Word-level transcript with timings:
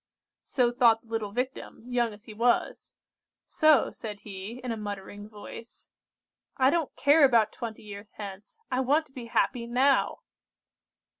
"So 0.41 0.71
thought 0.71 1.01
the 1.03 1.09
little 1.09 1.31
Victim, 1.31 1.83
young 1.85 2.11
as 2.11 2.23
he 2.23 2.33
was; 2.33 2.95
so, 3.45 3.91
said 3.91 4.21
he, 4.21 4.59
in 4.63 4.71
a 4.71 4.75
muttering 4.75 5.29
voice:— 5.29 5.89
"'I 6.57 6.71
don't 6.71 6.95
care 6.95 7.23
about 7.23 7.51
twenty 7.53 7.83
years 7.83 8.13
hence; 8.13 8.57
I 8.71 8.79
want 8.79 9.05
to 9.05 9.11
be 9.11 9.25
happy 9.25 9.67
now! 9.67 10.21